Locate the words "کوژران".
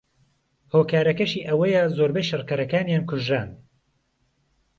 3.09-3.49